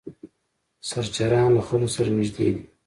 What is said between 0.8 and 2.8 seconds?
سرچران له خلکو سره نږدې دي.